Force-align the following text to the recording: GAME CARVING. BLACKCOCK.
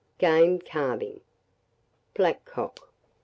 GAME 0.17 0.57
CARVING. 0.57 1.21
BLACKCOCK. 2.15 2.89